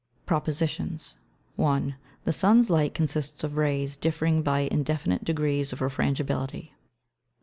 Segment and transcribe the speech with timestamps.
[0.25, 1.13] PROPOSITIONS.
[1.57, 1.95] 1.
[2.23, 6.73] The Sun's Light consists of Rays differing by indefinite Degrees of Refrangibility.